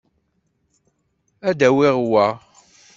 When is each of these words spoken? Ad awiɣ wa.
Ad 1.49 1.59
awiɣ 1.69 1.97
wa. 2.11 2.27